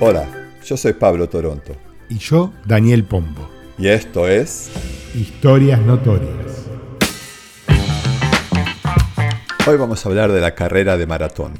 Hola, 0.00 0.28
yo 0.64 0.76
soy 0.76 0.92
Pablo 0.92 1.28
Toronto. 1.28 1.72
Y 2.08 2.18
yo, 2.18 2.52
Daniel 2.64 3.02
Pombo. 3.02 3.50
Y 3.76 3.88
esto 3.88 4.28
es 4.28 4.70
Historias 5.12 5.80
Notorias. 5.80 6.66
Hoy 9.66 9.76
vamos 9.76 10.06
a 10.06 10.08
hablar 10.08 10.30
de 10.30 10.40
la 10.40 10.54
carrera 10.54 10.96
de 10.96 11.08
maratón. 11.08 11.54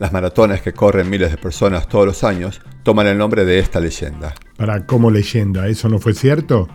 Las 0.00 0.12
maratones 0.12 0.62
que 0.62 0.72
corren 0.72 1.08
miles 1.08 1.30
de 1.30 1.36
personas 1.36 1.88
todos 1.88 2.06
los 2.06 2.24
años 2.24 2.60
toman 2.82 3.06
el 3.06 3.18
nombre 3.18 3.44
de 3.44 3.60
esta 3.60 3.78
leyenda. 3.78 4.34
Para 4.56 4.84
como 4.84 5.12
leyenda, 5.12 5.68
¿eso 5.68 5.88
no 5.88 6.00
fue 6.00 6.14
cierto? 6.14 6.66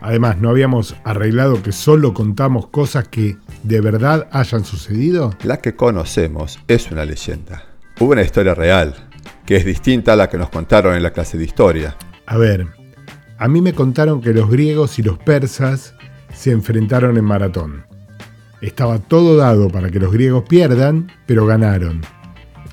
Además, 0.00 0.38
¿no 0.38 0.50
habíamos 0.50 0.96
arreglado 1.04 1.62
que 1.62 1.70
solo 1.70 2.12
contamos 2.12 2.66
cosas 2.66 3.06
que 3.06 3.36
de 3.62 3.80
verdad 3.80 4.26
hayan 4.32 4.64
sucedido? 4.64 5.32
La 5.44 5.58
que 5.58 5.76
conocemos 5.76 6.58
es 6.66 6.90
una 6.90 7.04
leyenda. 7.04 7.62
Hubo 8.00 8.10
una 8.10 8.22
historia 8.22 8.54
real, 8.54 8.96
que 9.46 9.56
es 9.56 9.64
distinta 9.64 10.12
a 10.12 10.16
la 10.16 10.28
que 10.28 10.38
nos 10.38 10.50
contaron 10.50 10.94
en 10.94 11.02
la 11.02 11.12
clase 11.12 11.38
de 11.38 11.44
historia. 11.44 11.96
A 12.26 12.36
ver, 12.36 12.66
a 13.38 13.48
mí 13.48 13.60
me 13.60 13.72
contaron 13.72 14.20
que 14.20 14.32
los 14.32 14.48
griegos 14.48 14.98
y 14.98 15.02
los 15.02 15.18
persas 15.18 15.94
se 16.32 16.50
enfrentaron 16.50 17.16
en 17.16 17.24
maratón. 17.24 17.86
Estaba 18.60 18.98
todo 18.98 19.36
dado 19.36 19.68
para 19.68 19.90
que 19.90 20.00
los 20.00 20.12
griegos 20.12 20.44
pierdan, 20.48 21.12
pero 21.26 21.46
ganaron. 21.46 22.00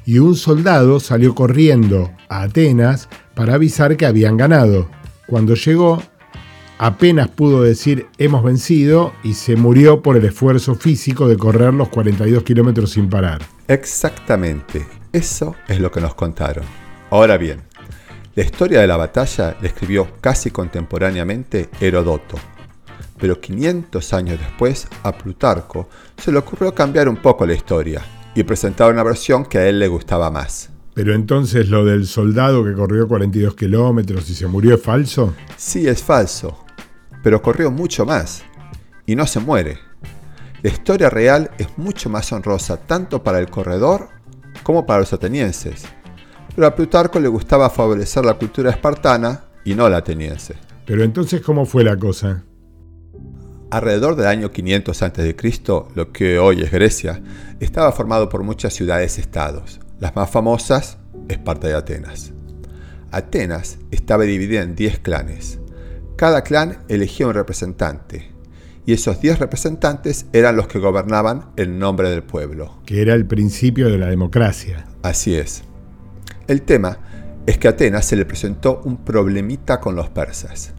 Y 0.05 0.19
un 0.19 0.35
soldado 0.35 0.99
salió 0.99 1.35
corriendo 1.35 2.11
a 2.29 2.43
Atenas 2.43 3.09
para 3.35 3.55
avisar 3.55 3.97
que 3.97 4.05
habían 4.05 4.37
ganado. 4.37 4.89
Cuando 5.27 5.55
llegó, 5.55 6.01
apenas 6.77 7.27
pudo 7.29 7.61
decir 7.61 8.07
hemos 8.17 8.43
vencido 8.43 9.13
y 9.23 9.33
se 9.33 9.55
murió 9.55 10.01
por 10.01 10.17
el 10.17 10.25
esfuerzo 10.25 10.75
físico 10.75 11.27
de 11.27 11.37
correr 11.37 11.73
los 11.73 11.89
42 11.89 12.43
kilómetros 12.43 12.91
sin 12.91 13.09
parar. 13.09 13.41
Exactamente, 13.67 14.85
eso 15.13 15.55
es 15.67 15.79
lo 15.79 15.91
que 15.91 16.01
nos 16.01 16.15
contaron. 16.15 16.65
Ahora 17.09 17.37
bien, 17.37 17.61
la 18.35 18.43
historia 18.43 18.79
de 18.79 18.87
la 18.87 18.97
batalla 18.97 19.57
la 19.59 19.67
escribió 19.67 20.07
casi 20.21 20.51
contemporáneamente 20.51 21.69
Herodoto, 21.79 22.37
pero 23.19 23.39
500 23.41 24.13
años 24.13 24.39
después 24.39 24.87
a 25.03 25.11
Plutarco 25.11 25.89
se 26.17 26.31
le 26.31 26.37
ocurrió 26.37 26.73
cambiar 26.73 27.09
un 27.09 27.17
poco 27.17 27.45
la 27.45 27.53
historia 27.53 28.01
y 28.33 28.43
presentar 28.43 28.91
una 28.91 29.03
versión 29.03 29.45
que 29.45 29.57
a 29.57 29.67
él 29.67 29.79
le 29.79 29.89
gustaba 29.89 30.31
más. 30.31 30.69
Pero 30.93 31.13
entonces 31.13 31.69
lo 31.69 31.85
del 31.85 32.07
soldado 32.07 32.63
que 32.63 32.73
corrió 32.73 33.07
42 33.07 33.55
kilómetros 33.55 34.29
y 34.29 34.35
se 34.35 34.47
murió 34.47 34.75
es 34.75 34.81
falso? 34.81 35.33
Sí, 35.57 35.87
es 35.87 36.01
falso, 36.01 36.65
pero 37.23 37.41
corrió 37.41 37.69
mucho 37.69 38.05
más 38.05 38.43
y 39.05 39.15
no 39.15 39.27
se 39.27 39.39
muere. 39.39 39.79
La 40.61 40.69
historia 40.69 41.09
real 41.09 41.51
es 41.57 41.67
mucho 41.77 42.09
más 42.09 42.31
honrosa 42.31 42.77
tanto 42.77 43.23
para 43.23 43.39
el 43.39 43.49
corredor 43.49 44.20
como 44.63 44.85
para 44.85 44.99
los 44.99 45.13
atenienses. 45.13 45.83
Pero 46.55 46.67
a 46.67 46.75
Plutarco 46.75 47.19
le 47.19 47.27
gustaba 47.27 47.69
favorecer 47.69 48.25
la 48.25 48.33
cultura 48.33 48.71
espartana 48.71 49.45
y 49.63 49.73
no 49.73 49.87
la 49.89 49.97
ateniense. 49.97 50.55
Pero 50.85 51.03
entonces, 51.03 51.41
¿cómo 51.41 51.65
fue 51.65 51.83
la 51.83 51.97
cosa? 51.97 52.43
Alrededor 53.69 54.15
del 54.17 54.27
año 54.27 54.51
500 54.51 55.01
a.C., 55.01 55.35
lo 55.95 56.11
que 56.11 56.39
hoy 56.39 56.61
es 56.61 56.71
Grecia, 56.71 57.21
estaba 57.59 57.91
formado 57.93 58.27
por 58.27 58.43
muchas 58.43 58.73
ciudades-estados. 58.73 59.79
Las 59.99 60.15
más 60.15 60.29
famosas, 60.29 60.97
Esparta 61.29 61.69
y 61.69 61.73
Atenas. 61.73 62.33
Atenas 63.11 63.77
estaba 63.91 64.23
dividida 64.23 64.61
en 64.61 64.75
10 64.75 64.99
clanes. 64.99 65.59
Cada 66.17 66.43
clan 66.43 66.83
elegía 66.89 67.27
un 67.27 67.33
representante, 67.33 68.30
y 68.85 68.93
esos 68.93 69.21
10 69.21 69.39
representantes 69.39 70.25
eran 70.33 70.55
los 70.55 70.67
que 70.67 70.79
gobernaban 70.79 71.51
en 71.55 71.79
nombre 71.79 72.09
del 72.09 72.23
pueblo. 72.23 72.79
Que 72.85 73.01
era 73.01 73.13
el 73.13 73.25
principio 73.25 73.89
de 73.89 73.97
la 73.97 74.07
democracia. 74.07 74.87
Así 75.03 75.35
es. 75.35 75.63
El 76.47 76.63
tema 76.63 76.97
es 77.45 77.57
que 77.57 77.67
a 77.67 77.71
Atenas 77.71 78.05
se 78.05 78.15
le 78.15 78.25
presentó 78.25 78.81
un 78.83 78.97
problemita 78.97 79.79
con 79.79 79.95
los 79.95 80.09
persas. 80.09 80.73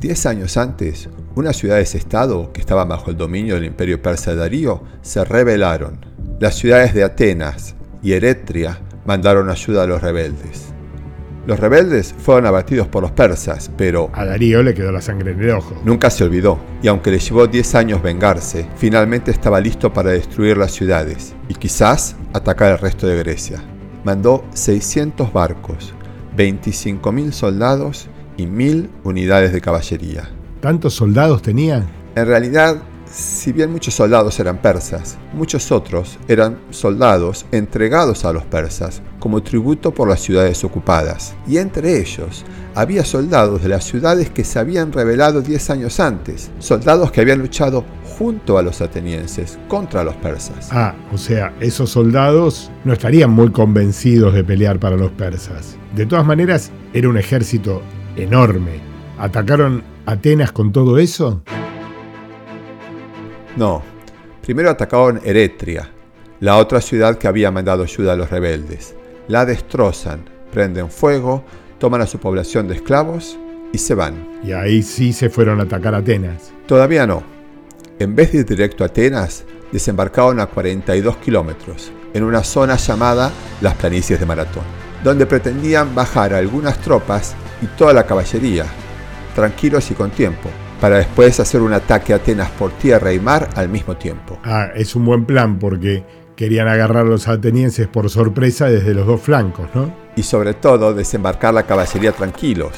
Diez 0.00 0.26
años 0.26 0.56
antes, 0.56 1.08
unas 1.34 1.56
ciudades-estado 1.56 2.52
que 2.52 2.60
estaban 2.60 2.88
bajo 2.88 3.10
el 3.10 3.16
dominio 3.16 3.54
del 3.54 3.64
imperio 3.64 4.02
persa 4.02 4.32
de 4.32 4.36
Darío 4.36 4.82
se 5.02 5.24
rebelaron. 5.24 6.04
Las 6.38 6.56
ciudades 6.56 6.94
de 6.94 7.02
Atenas 7.02 7.76
y 8.02 8.12
Eretria 8.12 8.80
mandaron 9.04 9.48
ayuda 9.50 9.84
a 9.84 9.86
los 9.86 10.02
rebeldes. 10.02 10.75
Los 11.46 11.60
rebeldes 11.60 12.12
fueron 12.18 12.44
abatidos 12.46 12.88
por 12.88 13.02
los 13.02 13.12
persas, 13.12 13.70
pero 13.76 14.10
A 14.12 14.24
Darío 14.24 14.64
le 14.64 14.74
quedó 14.74 14.90
la 14.90 15.00
sangre 15.00 15.30
en 15.30 15.40
el 15.40 15.50
ojo. 15.50 15.80
nunca 15.84 16.10
se 16.10 16.24
olvidó, 16.24 16.58
y 16.82 16.88
aunque 16.88 17.12
le 17.12 17.20
llevó 17.20 17.46
10 17.46 17.74
años 17.76 18.02
vengarse, 18.02 18.68
finalmente 18.76 19.30
estaba 19.30 19.60
listo 19.60 19.92
para 19.92 20.10
destruir 20.10 20.56
las 20.56 20.72
ciudades 20.72 21.36
y 21.48 21.54
quizás 21.54 22.16
atacar 22.32 22.72
el 22.72 22.78
resto 22.78 23.06
de 23.06 23.16
Grecia. 23.18 23.62
Mandó 24.02 24.44
600 24.54 25.32
barcos, 25.32 25.94
25.000 26.36 27.30
soldados 27.30 28.08
y 28.36 28.46
1.000 28.46 28.88
unidades 29.04 29.52
de 29.52 29.60
caballería. 29.60 30.28
¿Tantos 30.60 30.94
soldados 30.94 31.42
tenía? 31.42 31.86
En 32.16 32.26
realidad, 32.26 32.78
si 33.10 33.52
bien 33.52 33.72
muchos 33.72 33.94
soldados 33.94 34.38
eran 34.40 34.58
persas, 34.58 35.18
muchos 35.32 35.70
otros 35.72 36.18
eran 36.28 36.58
soldados 36.70 37.46
entregados 37.52 38.24
a 38.24 38.32
los 38.32 38.44
persas 38.44 39.02
como 39.18 39.42
tributo 39.42 39.92
por 39.92 40.08
las 40.08 40.20
ciudades 40.20 40.62
ocupadas. 40.64 41.34
Y 41.46 41.58
entre 41.58 41.98
ellos 41.98 42.44
había 42.74 43.04
soldados 43.04 43.62
de 43.62 43.68
las 43.68 43.84
ciudades 43.84 44.30
que 44.30 44.44
se 44.44 44.58
habían 44.58 44.92
rebelado 44.92 45.40
10 45.40 45.70
años 45.70 46.00
antes, 46.00 46.50
soldados 46.58 47.10
que 47.10 47.20
habían 47.20 47.38
luchado 47.38 47.84
junto 48.18 48.58
a 48.58 48.62
los 48.62 48.80
atenienses 48.80 49.58
contra 49.68 50.04
los 50.04 50.14
persas. 50.16 50.68
Ah, 50.70 50.94
o 51.12 51.18
sea, 51.18 51.54
esos 51.60 51.90
soldados 51.90 52.70
no 52.84 52.92
estarían 52.92 53.30
muy 53.30 53.50
convencidos 53.50 54.34
de 54.34 54.44
pelear 54.44 54.78
para 54.78 54.96
los 54.96 55.10
persas. 55.12 55.76
De 55.94 56.06
todas 56.06 56.26
maneras, 56.26 56.70
era 56.92 57.08
un 57.08 57.18
ejército 57.18 57.82
enorme. 58.16 58.80
¿Atacaron 59.18 59.82
Atenas 60.06 60.52
con 60.52 60.72
todo 60.72 60.98
eso? 60.98 61.42
No, 63.56 63.82
primero 64.44 64.68
atacaron 64.68 65.20
Eretria, 65.24 65.88
la 66.40 66.58
otra 66.58 66.82
ciudad 66.82 67.16
que 67.16 67.26
había 67.26 67.50
mandado 67.50 67.84
ayuda 67.84 68.12
a 68.12 68.16
los 68.16 68.30
rebeldes. 68.30 68.94
La 69.28 69.46
destrozan, 69.46 70.28
prenden 70.52 70.90
fuego, 70.90 71.42
toman 71.78 72.02
a 72.02 72.06
su 72.06 72.18
población 72.18 72.68
de 72.68 72.74
esclavos 72.74 73.38
y 73.72 73.78
se 73.78 73.94
van. 73.94 74.40
Y 74.44 74.52
ahí 74.52 74.82
sí 74.82 75.14
se 75.14 75.30
fueron 75.30 75.60
a 75.60 75.62
atacar 75.62 75.94
Atenas. 75.94 76.52
Todavía 76.66 77.06
no. 77.06 77.22
En 77.98 78.14
vez 78.14 78.32
de 78.32 78.38
ir 78.38 78.46
directo 78.46 78.84
a 78.84 78.88
Atenas, 78.88 79.44
desembarcaron 79.72 80.38
a 80.38 80.46
42 80.46 81.16
kilómetros, 81.16 81.90
en 82.12 82.22
una 82.22 82.44
zona 82.44 82.76
llamada 82.76 83.32
las 83.62 83.74
planicies 83.74 84.20
de 84.20 84.26
Maratón, 84.26 84.64
donde 85.02 85.24
pretendían 85.24 85.94
bajar 85.94 86.34
a 86.34 86.38
algunas 86.38 86.78
tropas 86.78 87.34
y 87.62 87.66
toda 87.78 87.94
la 87.94 88.06
caballería, 88.06 88.66
tranquilos 89.34 89.90
y 89.90 89.94
con 89.94 90.10
tiempo, 90.10 90.50
para 90.80 90.98
después 90.98 91.40
hacer 91.40 91.62
un 91.62 91.72
ataque 91.72 92.12
a 92.12 92.16
Atenas 92.16 92.50
por 92.50 92.72
tierra 92.72 93.12
y 93.12 93.20
mar 93.20 93.48
al 93.54 93.68
mismo 93.68 93.96
tiempo. 93.96 94.38
Ah, 94.44 94.68
es 94.74 94.94
un 94.94 95.04
buen 95.04 95.24
plan 95.24 95.58
porque 95.58 96.04
querían 96.36 96.68
agarrar 96.68 97.06
a 97.06 97.08
los 97.08 97.28
atenienses 97.28 97.88
por 97.88 98.10
sorpresa 98.10 98.66
desde 98.66 98.94
los 98.94 99.06
dos 99.06 99.20
flancos, 99.22 99.68
¿no? 99.74 99.92
Y 100.16 100.22
sobre 100.22 100.54
todo 100.54 100.94
desembarcar 100.94 101.54
la 101.54 101.64
caballería 101.64 102.12
tranquilos, 102.12 102.72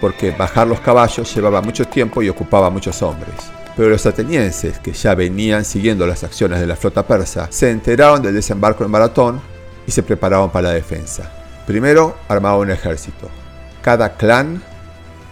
porque 0.00 0.30
bajar 0.30 0.66
los 0.66 0.80
caballos 0.80 1.34
llevaba 1.34 1.62
mucho 1.62 1.86
tiempo 1.86 2.22
y 2.22 2.28
ocupaba 2.28 2.70
muchos 2.70 3.02
hombres. 3.02 3.34
Pero 3.76 3.90
los 3.90 4.04
atenienses, 4.06 4.78
que 4.80 4.92
ya 4.92 5.14
venían 5.14 5.64
siguiendo 5.64 6.06
las 6.06 6.24
acciones 6.24 6.60
de 6.60 6.66
la 6.66 6.76
flota 6.76 7.06
persa, 7.06 7.46
se 7.50 7.70
enteraron 7.70 8.20
del 8.22 8.34
desembarco 8.34 8.84
en 8.84 8.90
Maratón 8.90 9.40
y 9.86 9.90
se 9.90 10.02
preparaban 10.02 10.50
para 10.50 10.68
la 10.68 10.74
defensa. 10.74 11.32
Primero 11.66 12.16
armaban 12.28 12.60
un 12.60 12.70
ejército. 12.70 13.28
Cada 13.80 14.16
clan 14.16 14.62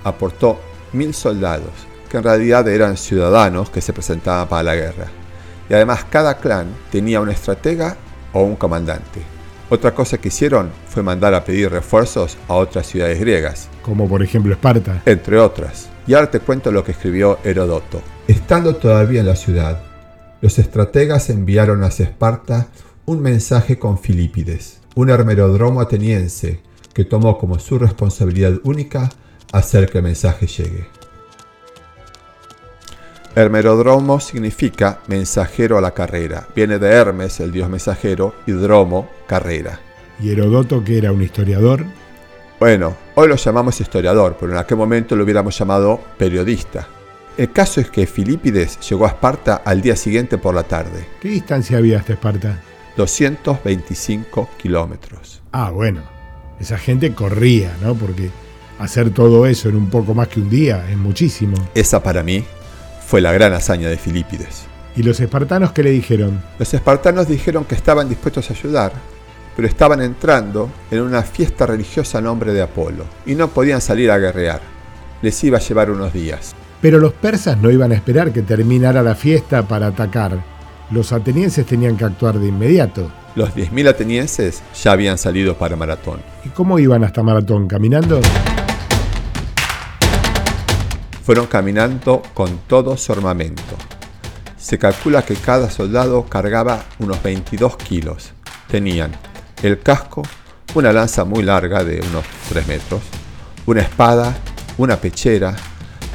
aportó 0.04 0.60
mil 0.92 1.12
soldados, 1.12 1.72
que 2.06 2.16
en 2.16 2.24
realidad 2.24 2.66
eran 2.68 2.96
ciudadanos 2.96 3.70
que 3.70 3.80
se 3.80 3.92
presentaban 3.92 4.48
para 4.48 4.62
la 4.62 4.74
guerra. 4.74 5.06
Y 5.68 5.74
además 5.74 6.04
cada 6.08 6.38
clan 6.38 6.68
tenía 6.90 7.20
un 7.20 7.28
estratega 7.30 7.96
o 8.32 8.42
un 8.42 8.56
comandante. 8.56 9.20
Otra 9.68 9.92
cosa 9.94 10.18
que 10.18 10.28
hicieron 10.28 10.70
fue 10.88 11.02
mandar 11.02 11.34
a 11.34 11.44
pedir 11.44 11.70
refuerzos 11.70 12.36
a 12.46 12.54
otras 12.54 12.86
ciudades 12.86 13.18
griegas, 13.18 13.68
Como 13.82 14.08
por 14.08 14.22
ejemplo 14.22 14.52
Esparta. 14.52 15.02
entre 15.04 15.38
otras. 15.38 15.88
Y 16.06 16.14
ahora 16.14 16.30
te 16.30 16.38
cuento 16.38 16.70
lo 16.70 16.84
que 16.84 16.92
escribió 16.92 17.38
Herodoto. 17.42 18.00
Estando 18.28 18.76
todavía 18.76 19.20
en 19.20 19.26
la 19.26 19.34
ciudad, 19.34 19.82
los 20.40 20.58
estrategas 20.60 21.30
enviaron 21.30 21.82
hacia 21.82 22.04
Esparta 22.04 22.68
un 23.06 23.20
mensaje 23.20 23.78
con 23.78 23.98
Filipides, 23.98 24.78
un 24.94 25.10
hermerodromo 25.10 25.80
ateniense 25.80 26.60
que 26.94 27.04
tomó 27.04 27.38
como 27.38 27.58
su 27.58 27.78
responsabilidad 27.78 28.54
única 28.62 29.10
hacer 29.52 29.90
que 29.90 29.98
el 29.98 30.04
mensaje 30.04 30.46
llegue. 30.46 30.86
Hermerodromo 33.36 34.18
significa 34.18 35.00
mensajero 35.08 35.76
a 35.76 35.82
la 35.82 35.90
carrera. 35.90 36.48
Viene 36.56 36.78
de 36.78 36.88
Hermes, 36.88 37.38
el 37.40 37.52
dios 37.52 37.68
mensajero, 37.68 38.34
y 38.46 38.52
dromo, 38.52 39.10
carrera. 39.26 39.78
Y 40.18 40.30
Herodoto, 40.30 40.82
que 40.82 40.96
era 40.96 41.12
un 41.12 41.20
historiador, 41.20 41.84
Bueno, 42.58 42.96
hoy 43.14 43.28
lo 43.28 43.36
llamamos 43.36 43.78
historiador, 43.78 44.38
pero 44.40 44.52
en 44.52 44.56
aquel 44.56 44.78
momento 44.78 45.14
lo 45.14 45.24
hubiéramos 45.24 45.58
llamado 45.58 46.00
periodista. 46.16 46.88
El 47.36 47.52
caso 47.52 47.82
es 47.82 47.90
que 47.90 48.06
Filipides 48.06 48.80
llegó 48.88 49.04
a 49.04 49.08
Esparta 49.08 49.56
al 49.56 49.82
día 49.82 49.96
siguiente 49.96 50.38
por 50.38 50.54
la 50.54 50.62
tarde. 50.62 51.06
¿qué 51.20 51.28
distancia 51.28 51.76
había 51.76 51.98
hasta 51.98 52.14
Esparta? 52.14 52.62
225 52.96 54.48
kilómetros. 54.56 55.42
Ah, 55.52 55.70
bueno, 55.70 56.00
esa 56.58 56.78
gente 56.78 57.12
corría, 57.12 57.76
¿no? 57.82 57.94
Porque 57.94 58.30
hacer 58.78 59.10
todo 59.10 59.44
eso 59.44 59.68
en 59.68 59.76
un 59.76 59.90
poco 59.90 60.14
más 60.14 60.28
que 60.28 60.40
un 60.40 60.48
día 60.48 60.90
es 60.90 60.96
muchísimo. 60.96 61.56
Esa 61.74 62.02
para 62.02 62.22
mí 62.22 62.42
fue 63.06 63.20
la 63.20 63.32
gran 63.32 63.52
hazaña 63.52 63.88
de 63.88 63.98
Filipides. 63.98 64.66
¿Y 64.96 65.02
los 65.04 65.20
espartanos 65.20 65.70
qué 65.72 65.84
le 65.84 65.90
dijeron? 65.90 66.42
Los 66.58 66.74
espartanos 66.74 67.28
dijeron 67.28 67.64
que 67.64 67.76
estaban 67.76 68.08
dispuestos 68.08 68.50
a 68.50 68.54
ayudar, 68.54 68.92
pero 69.54 69.68
estaban 69.68 70.02
entrando 70.02 70.70
en 70.90 71.02
una 71.02 71.22
fiesta 71.22 71.66
religiosa 71.66 72.18
a 72.18 72.22
nombre 72.22 72.52
de 72.52 72.62
Apolo 72.62 73.04
y 73.24 73.36
no 73.36 73.48
podían 73.48 73.80
salir 73.80 74.10
a 74.10 74.18
guerrear. 74.18 74.60
Les 75.22 75.42
iba 75.44 75.58
a 75.58 75.60
llevar 75.60 75.90
unos 75.90 76.12
días. 76.12 76.54
Pero 76.80 76.98
los 76.98 77.12
persas 77.12 77.56
no 77.58 77.70
iban 77.70 77.92
a 77.92 77.94
esperar 77.94 78.32
que 78.32 78.42
terminara 78.42 79.02
la 79.02 79.14
fiesta 79.14 79.62
para 79.62 79.86
atacar. 79.86 80.42
Los 80.90 81.12
atenienses 81.12 81.64
tenían 81.64 81.96
que 81.96 82.04
actuar 82.04 82.38
de 82.38 82.48
inmediato. 82.48 83.10
Los 83.36 83.54
10.000 83.54 83.88
atenienses 83.88 84.62
ya 84.82 84.92
habían 84.92 85.18
salido 85.18 85.56
para 85.56 85.76
Maratón. 85.76 86.20
¿Y 86.44 86.48
cómo 86.48 86.78
iban 86.78 87.04
hasta 87.04 87.22
Maratón? 87.22 87.68
¿Caminando? 87.68 88.20
Fueron 91.26 91.48
caminando 91.48 92.22
con 92.34 92.58
todo 92.68 92.96
su 92.96 93.10
armamento. 93.10 93.74
Se 94.56 94.78
calcula 94.78 95.24
que 95.24 95.34
cada 95.34 95.68
soldado 95.68 96.26
cargaba 96.26 96.84
unos 97.00 97.20
22 97.20 97.76
kilos. 97.78 98.30
Tenían 98.68 99.10
el 99.60 99.80
casco, 99.80 100.22
una 100.74 100.92
lanza 100.92 101.24
muy 101.24 101.42
larga 101.42 101.82
de 101.82 102.00
unos 102.00 102.24
3 102.48 102.68
metros, 102.68 103.02
una 103.66 103.80
espada, 103.80 104.36
una 104.78 105.00
pechera, 105.00 105.56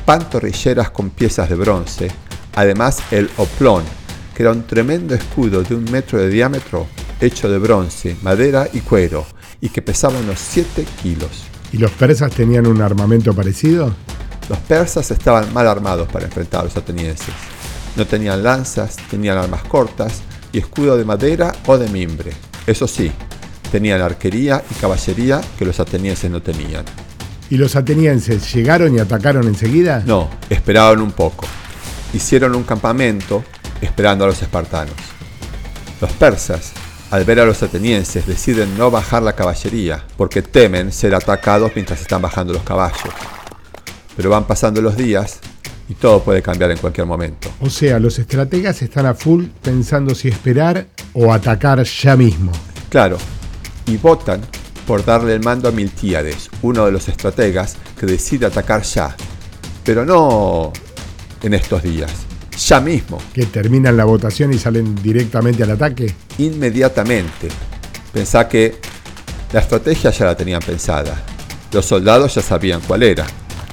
pantorrilleras 0.06 0.92
con 0.92 1.10
piezas 1.10 1.50
de 1.50 1.56
bronce, 1.56 2.10
además 2.56 3.04
el 3.12 3.30
oplón, 3.36 3.84
que 4.34 4.44
era 4.44 4.54
un 4.54 4.64
tremendo 4.66 5.14
escudo 5.14 5.62
de 5.62 5.76
un 5.76 5.92
metro 5.92 6.20
de 6.20 6.30
diámetro 6.30 6.88
hecho 7.20 7.50
de 7.50 7.60
bronce, 7.60 8.16
madera 8.22 8.66
y 8.72 8.80
cuero, 8.80 9.26
y 9.60 9.68
que 9.68 9.82
pesaba 9.82 10.18
unos 10.18 10.40
7 10.40 10.86
kilos. 11.04 11.44
¿Y 11.74 11.80
los 11.80 11.92
persas 11.92 12.32
tenían 12.32 12.66
un 12.66 12.82
armamento 12.82 13.34
parecido? 13.34 13.94
Los 14.52 14.60
persas 14.60 15.10
estaban 15.12 15.54
mal 15.54 15.66
armados 15.66 16.10
para 16.10 16.26
enfrentar 16.26 16.60
a 16.60 16.64
los 16.66 16.76
atenienses. 16.76 17.34
No 17.96 18.06
tenían 18.06 18.44
lanzas, 18.44 18.98
tenían 19.10 19.38
armas 19.38 19.64
cortas 19.64 20.24
y 20.52 20.58
escudo 20.58 20.98
de 20.98 21.06
madera 21.06 21.54
o 21.68 21.78
de 21.78 21.88
mimbre. 21.88 22.34
Eso 22.68 22.86
sí, 22.86 23.10
tenían 23.72 24.02
arquería 24.02 24.62
y 24.70 24.74
caballería 24.74 25.40
que 25.58 25.64
los 25.64 25.80
atenienses 25.80 26.30
no 26.30 26.42
tenían. 26.42 26.84
¿Y 27.50 27.56
los 27.56 27.78
atenienses 27.78 28.54
llegaron 28.54 28.94
y 28.94 29.00
atacaron 29.00 29.48
enseguida? 29.48 30.04
No, 30.06 30.30
esperaron 30.50 31.00
un 31.00 31.14
poco. 31.14 31.46
Hicieron 32.14 32.54
un 32.54 32.64
campamento 32.64 33.46
esperando 33.80 34.26
a 34.26 34.28
los 34.28 34.42
espartanos. 34.42 34.96
Los 36.02 36.12
persas, 36.12 36.74
al 37.10 37.24
ver 37.24 37.40
a 37.40 37.46
los 37.46 37.64
atenienses, 37.64 38.28
deciden 38.28 38.78
no 38.78 38.92
bajar 38.92 39.24
la 39.24 39.32
caballería 39.32 40.04
porque 40.18 40.42
temen 40.42 40.92
ser 40.92 41.16
atacados 41.16 41.72
mientras 41.74 42.02
están 42.02 42.22
bajando 42.22 42.52
los 42.52 42.64
caballos. 42.64 43.14
Pero 44.22 44.30
van 44.30 44.46
pasando 44.46 44.84
los 44.84 44.96
días 44.96 45.40
y 45.90 45.96
todo 45.96 46.22
puede 46.24 46.44
cambiar 46.44 46.70
en 46.70 46.78
cualquier 46.78 47.08
momento. 47.08 47.50
O 47.60 47.72
sea, 47.72 47.98
los 48.00 48.20
estrategas 48.20 48.84
están 48.84 49.08
a 49.08 49.16
full 49.16 49.46
pensando 49.64 50.14
si 50.14 50.28
esperar 50.28 50.86
o 51.14 51.34
atacar 51.34 51.82
ya 51.82 52.16
mismo. 52.16 52.52
Claro, 52.90 53.18
y 53.88 53.98
votan 53.98 54.42
por 54.86 55.04
darle 55.04 55.34
el 55.34 55.40
mando 55.42 55.68
a 55.70 55.72
Miltíades, 55.72 56.52
uno 56.62 56.86
de 56.86 56.92
los 56.92 57.08
estrategas 57.08 57.78
que 58.00 58.06
decide 58.06 58.46
atacar 58.46 58.84
ya, 58.84 59.16
pero 59.84 60.06
no 60.06 60.72
en 61.42 61.56
estos 61.56 61.82
días, 61.82 62.12
ya 62.56 62.80
mismo, 62.80 63.18
¿Que 63.34 63.48
terminan 63.48 63.98
la 63.98 64.06
votación 64.06 64.54
y 64.54 64.60
salen 64.60 64.94
directamente 65.02 65.64
al 65.64 65.72
ataque? 65.72 66.14
inmediatamente. 66.38 67.48
Pensá 68.14 68.48
que 68.48 68.76
la 69.52 69.62
estrategia 69.62 70.12
ya 70.12 70.26
la 70.26 70.38
tenían 70.38 70.62
pensada, 70.62 71.24
los 71.72 71.88
soldados 71.88 72.36
ya 72.36 72.44
sabían 72.44 72.82
cuál 72.82 73.02
era, 73.02 73.26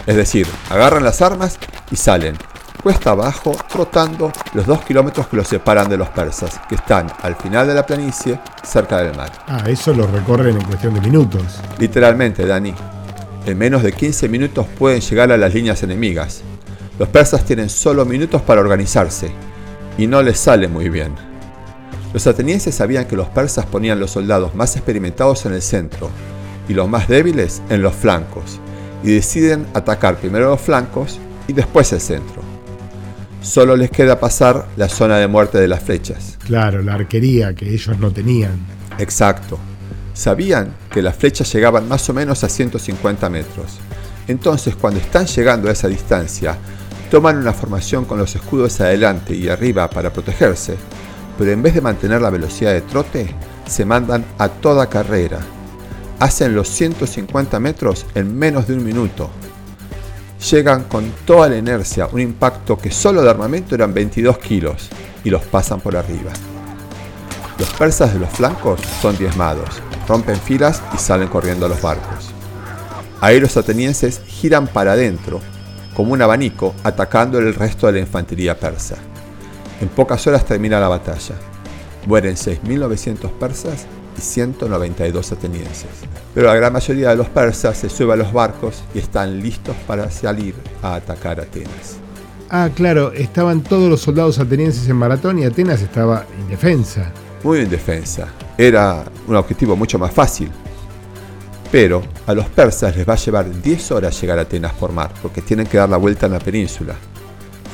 es 0.09 0.17
decir, 0.17 0.47
agarran 0.71 1.05
las 1.05 1.21
armas 1.21 1.59
y 1.91 1.97
salen, 1.97 2.35
cuesta 2.83 3.11
abajo, 3.11 3.55
trotando 3.71 4.33
los 4.55 4.65
dos 4.65 4.83
kilómetros 4.83 5.29
que 5.29 5.37
los 5.37 5.47
separan 5.47 5.91
de 5.91 5.99
los 5.99 6.09
persas, 6.09 6.59
que 6.67 6.77
están 6.77 7.13
al 7.21 7.37
final 7.37 7.69
de 7.69 7.75
la 7.75 7.85
planicie, 7.85 8.41
cerca 8.65 9.03
del 9.03 9.15
mar. 9.15 9.31
Ah, 9.47 9.65
eso 9.69 9.93
lo 9.93 10.07
recorren 10.07 10.57
en 10.57 10.65
cuestión 10.65 10.95
de 10.95 11.03
minutos. 11.03 11.61
Literalmente, 11.79 12.47
Dani. 12.47 12.75
En 13.45 13.59
menos 13.59 13.83
de 13.83 13.93
15 13.93 14.31
minutos 14.31 14.67
pueden 14.79 15.03
llegar 15.03 15.31
a 15.31 15.37
las 15.37 15.53
líneas 15.53 15.83
enemigas. 15.83 16.41
Los 16.99 17.11
persas 17.11 17.45
tienen 17.45 17.69
solo 17.69 18.07
minutos 18.07 18.41
para 18.41 18.63
organizarse, 18.63 19.31
y 19.99 20.07
no 20.07 20.23
les 20.23 20.41
sale 20.41 20.69
muy 20.69 20.89
bien. 20.89 21.15
Los 22.15 22.27
atenienses 22.27 22.75
sabían 22.75 23.05
que 23.05 23.15
los 23.17 23.29
persas 23.29 23.67
ponían 23.67 24.01
los 24.01 24.13
soldados 24.13 24.55
más 24.55 24.75
experimentados 24.75 25.45
en 25.45 25.53
el 25.53 25.61
centro 25.61 26.09
y 26.67 26.73
los 26.73 26.89
más 26.89 27.09
débiles 27.09 27.61
en 27.69 27.83
los 27.83 27.95
flancos, 27.95 28.59
y 29.03 29.13
deciden 29.13 29.67
atacar 29.75 30.17
primero 30.17 30.51
los 30.51 30.61
flancos 30.61 31.19
y 31.47 31.53
después 31.53 31.93
el 31.93 32.01
centro. 32.01 32.43
Solo 33.41 33.77
les 33.77 33.91
queda 33.91 34.19
pasar 34.19 34.67
la 34.77 34.89
zona 34.89 35.19
de 35.19 35.29
muerte 35.29 35.59
de 35.59 35.69
las 35.69 35.83
flechas. 35.83 36.39
Claro, 36.45 36.83
la 36.83 36.95
arquería 36.95 37.55
que 37.55 37.73
ellos 37.73 37.99
no 37.99 38.11
tenían. 38.11 38.59
Exacto. 38.99 39.59
Sabían 40.13 40.75
que 40.91 41.03
las 41.03 41.17
flechas 41.17 41.53
llegaban 41.53 41.89
más 41.89 42.09
o 42.11 42.15
menos 42.15 42.43
a 42.43 42.49
150 42.49 43.31
metros. 43.31 43.79
Entonces, 44.27 44.75
cuando 44.75 45.01
están 45.01 45.27
llegando 45.27 45.69
a 45.69 45.73
esa 45.73 45.89
distancia, 45.89 46.57
toman 47.11 47.39
una 47.39 47.53
formación 47.53 48.05
con 48.05 48.19
los 48.19 48.35
escudos 48.35 48.81
adelante 48.81 49.35
y 49.35 49.49
arriba 49.49 49.89
para 49.89 50.13
protegerse, 50.13 50.77
pero 51.39 51.53
en 51.53 51.63
vez 51.63 51.75
de 51.75 51.81
mantener 51.81 52.21
la 52.21 52.31
velocidad 52.31 52.73
de 52.73 52.83
trote, 52.83 53.35
se 53.67 53.85
mandan 53.85 54.25
a 54.39 54.49
toda 54.49 54.89
carrera. 54.89 55.39
Hacen 56.21 56.55
los 56.55 56.69
150 56.69 57.61
metros 57.61 58.07
en 58.15 58.37
menos 58.37 58.67
de 58.67 58.75
un 58.75 58.85
minuto. 58.85 59.31
Llegan 60.51 60.85
con 60.85 61.11
toda 61.25 61.49
la 61.49 61.57
inercia, 61.57 62.09
un 62.11 62.21
impacto 62.21 62.77
que 62.77 62.91
solo 62.91 63.23
de 63.23 63.31
armamento 63.31 63.75
eran 63.75 63.95
22 63.95 64.39
kilos, 64.39 64.89
y 65.25 65.31
los 65.31 65.43
pasan 65.43 65.81
por 65.81 65.97
arriba. 65.97 66.33
Los 67.59 67.69
persas 67.71 68.13
de 68.15 68.21
los 68.21 68.31
flancos 68.31 68.81
son 69.03 69.19
diezmados, 69.19 69.83
rompen 70.07 70.37
filas 70.37 70.81
y 70.95 70.99
salen 70.99 71.29
corriendo 71.29 71.67
a 71.67 71.69
los 71.69 71.83
barcos. 71.83 72.31
Ahí 73.21 73.41
los 73.41 73.57
atenienses 73.57 74.21
giran 74.27 74.69
para 74.69 74.93
adentro, 74.93 75.41
como 75.95 76.13
un 76.13 76.23
abanico, 76.23 76.75
atacando 76.85 77.39
el 77.39 77.55
resto 77.55 77.89
de 77.89 77.95
la 77.95 77.99
infantería 77.99 78.59
persa. 78.59 78.97
En 79.81 79.89
pocas 79.89 80.25
horas 80.27 80.45
termina 80.45 80.79
la 80.79 80.89
batalla. 80.89 81.35
Mueren 82.07 82.37
6.900 82.37 83.31
persas 83.33 83.87
y 84.17 84.21
192 84.21 85.33
atenienses. 85.33 85.91
Pero 86.39 86.51
la 86.51 86.55
gran 86.55 86.73
mayoría 86.73 87.09
de 87.09 87.17
los 87.17 87.29
persas 87.29 87.77
se 87.77 87.89
sube 87.89 88.13
a 88.13 88.17
los 88.17 88.33
barcos 88.33 88.85
y 88.95 89.01
están 89.01 89.41
listos 89.41 89.75
para 89.89 90.09
salir 90.09 90.55
a 90.83 90.95
atacar 90.95 91.41
Atenas. 91.41 91.97
Ah, 92.49 92.71
claro, 92.73 93.11
estaban 93.11 93.65
todos 93.65 93.91
los 93.91 94.03
soldados 94.03 94.39
atenienses 94.39 94.89
en 94.89 94.95
maratón 94.95 95.41
y 95.41 95.45
Atenas 95.45 95.83
estaba 95.83 96.27
indefensa. 96.41 97.11
Muy 97.43 97.59
indefensa. 97.59 98.29
Era 98.57 99.03
un 99.27 99.35
objetivo 99.35 99.75
mucho 99.75 99.99
más 99.99 100.13
fácil. 100.13 100.49
Pero 101.73 102.05
a 102.25 102.35
los 102.35 102.49
persas 102.51 102.97
les 102.97 103.09
va 103.09 103.15
a 103.15 103.17
llevar 103.17 103.61
10 103.61 103.91
horas 103.91 104.21
llegar 104.21 104.39
a 104.39 104.43
Atenas 104.43 104.75
por 104.75 104.93
mar, 104.93 105.11
porque 105.21 105.43
tienen 105.43 105.67
que 105.67 105.79
dar 105.79 105.89
la 105.89 105.97
vuelta 105.97 106.27
en 106.27 106.33
la 106.35 106.39
península. 106.39 106.95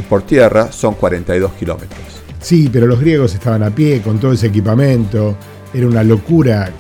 Y 0.01 0.05
por 0.05 0.23
tierra 0.23 0.73
son 0.73 0.95
42 0.95 1.53
kilómetros. 1.53 2.01
Sí, 2.41 2.71
pero 2.73 2.87
los 2.87 2.99
griegos 2.99 3.35
estaban 3.35 3.63
a 3.63 3.69
pie 3.69 4.01
con 4.01 4.19
todo 4.19 4.33
ese 4.33 4.47
equipamiento. 4.47 5.37
Era 5.75 5.87
una 5.87 6.03
locura 6.03 6.73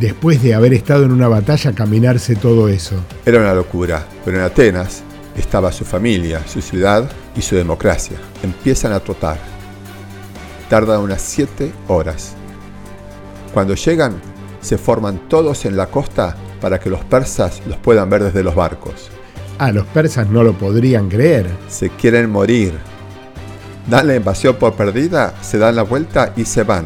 después 0.00 0.42
de 0.42 0.54
haber 0.54 0.74
estado 0.74 1.04
en 1.04 1.12
una 1.12 1.28
batalla 1.28 1.72
caminarse 1.72 2.36
todo 2.36 2.68
eso. 2.68 2.96
Era 3.24 3.40
una 3.40 3.54
locura, 3.54 4.06
pero 4.24 4.38
en 4.38 4.44
Atenas 4.44 5.02
estaba 5.36 5.72
su 5.72 5.84
familia, 5.84 6.46
su 6.46 6.60
ciudad 6.60 7.10
y 7.36 7.42
su 7.42 7.56
democracia. 7.56 8.18
Empiezan 8.42 8.92
a 8.92 9.00
trotar. 9.00 9.38
Tarda 10.68 10.98
unas 10.98 11.22
7 11.22 11.72
horas. 11.88 12.34
Cuando 13.54 13.74
llegan, 13.74 14.20
se 14.60 14.76
forman 14.76 15.28
todos 15.28 15.64
en 15.64 15.76
la 15.76 15.86
costa 15.86 16.36
para 16.60 16.78
que 16.78 16.90
los 16.90 17.04
persas 17.04 17.62
los 17.66 17.76
puedan 17.78 18.10
ver 18.10 18.24
desde 18.24 18.42
los 18.42 18.54
barcos. 18.54 19.10
Ah, 19.58 19.72
los 19.72 19.86
persas 19.86 20.28
no 20.28 20.42
lo 20.42 20.52
podrían 20.52 21.08
creer. 21.08 21.46
Se 21.68 21.90
quieren 21.90 22.30
morir. 22.30 22.74
Dan 23.88 24.06
la 24.06 24.16
invasión 24.16 24.56
por 24.56 24.74
perdida, 24.74 25.34
se 25.40 25.58
dan 25.58 25.76
la 25.76 25.82
vuelta 25.82 26.32
y 26.36 26.44
se 26.44 26.62
van. 26.62 26.84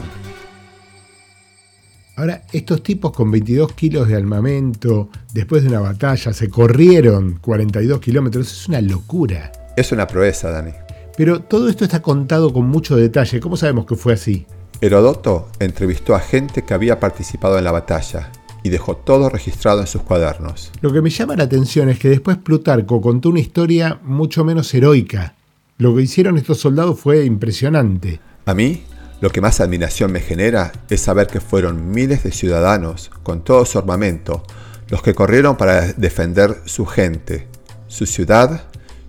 Ahora, 2.14 2.42
estos 2.52 2.83
tipos 2.83 3.12
con 3.12 3.31
22 3.31 3.73
kilos 3.73 4.07
de 4.07 4.16
armamento, 4.16 5.09
después 5.33 5.62
de 5.62 5.71
una 5.71 5.81
batalla, 5.81 6.33
se 6.35 6.50
corrieron 6.50 7.38
42 7.40 8.00
kilómetros. 8.00 8.52
Es 8.52 8.69
una 8.69 8.83
locura. 8.83 9.50
Es 9.76 9.92
una 9.92 10.07
proeza, 10.07 10.50
Dani. 10.50 10.73
Pero 11.16 11.40
todo 11.40 11.69
esto 11.69 11.85
está 11.85 12.02
contado 12.02 12.52
con 12.52 12.66
mucho 12.69 12.97
detalle. 12.97 13.40
¿Cómo 13.40 13.57
sabemos 13.57 13.87
que 13.87 13.97
fue 13.97 14.12
así? 14.12 14.47
Herodoto 14.83 15.49
entrevistó 15.59 16.14
a 16.14 16.21
gente 16.21 16.62
que 16.62 16.75
había 16.75 17.00
participado 17.00 17.57
en 17.57 17.64
la 17.64 17.73
batalla 17.73 18.31
y 18.62 18.69
dejó 18.69 18.97
todo 18.97 19.31
registrado 19.31 19.81
en 19.81 19.87
sus 19.87 20.02
cuadernos. 20.02 20.71
Lo 20.83 20.92
que 20.92 21.00
me 21.00 21.09
llama 21.09 21.37
la 21.37 21.45
atención 21.45 21.88
es 21.88 21.99
que 21.99 22.11
después 22.11 22.37
Plutarco 22.37 23.00
contó 23.00 23.31
una 23.31 23.40
historia 23.40 24.00
mucho 24.02 24.45
menos 24.45 24.73
heroica. 24.75 25.35
Lo 25.78 25.97
que 25.97 26.02
hicieron 26.02 26.37
estos 26.37 26.59
soldados 26.59 27.00
fue 27.00 27.25
impresionante. 27.25 28.21
A 28.45 28.54
mí 28.54 28.83
Lo 29.23 29.31
que 29.31 29.41
más 29.41 29.61
admiración 29.61 30.11
me 30.11 30.19
genera 30.19 30.73
es 30.91 31.02
saber 31.02 31.29
que 31.29 31.38
fueron 31.38 31.93
miles 31.93 32.25
de 32.25 32.33
ciudadanos, 32.33 33.09
con 33.23 33.45
todo 33.45 33.64
su 33.64 33.79
armamento, 33.79 34.43
los 34.88 35.00
que 35.00 35.14
corrieron 35.14 35.57
para 35.57 35.93
defender 35.93 36.57
su 36.64 36.87
gente, 36.87 37.47
su 37.87 38.05
ciudad 38.05 38.64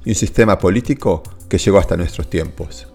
y 0.06 0.10
un 0.10 0.16
sistema 0.16 0.60
político 0.60 1.24
que 1.50 1.58
llegó 1.58 1.80
hasta 1.80 1.98
nuestros 1.98 2.30
tiempos. 2.30 2.88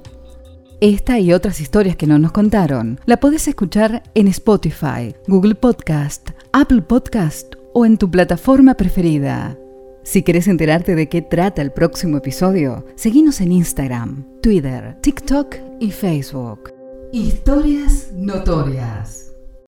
Esta 0.80 1.18
y 1.18 1.32
otras 1.32 1.60
historias 1.60 1.96
que 1.96 2.06
no 2.06 2.20
nos 2.20 2.30
contaron 2.30 3.00
la 3.04 3.16
podés 3.16 3.48
escuchar 3.48 4.04
en 4.14 4.28
Spotify, 4.28 5.12
Google 5.26 5.56
Podcast, 5.56 6.30
Apple 6.52 6.82
Podcast 6.82 7.52
o 7.74 7.84
en 7.84 7.98
tu 7.98 8.08
plataforma 8.12 8.74
preferida. 8.74 9.58
Si 10.04 10.22
querés 10.22 10.46
enterarte 10.46 10.94
de 10.94 11.08
qué 11.08 11.20
trata 11.20 11.62
el 11.62 11.72
próximo 11.72 12.18
episodio, 12.18 12.86
seguinos 12.94 13.40
en 13.40 13.50
Instagram, 13.50 14.24
Twitter, 14.40 14.96
TikTok 15.02 15.56
y 15.80 15.90
Facebook. 15.90 16.77
Historias 17.12 18.12
notorias. 18.12 19.27